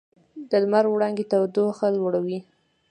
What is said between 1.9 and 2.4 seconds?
لوړوي.